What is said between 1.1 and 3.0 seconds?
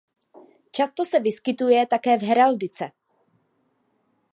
vyskytuje také v heraldice.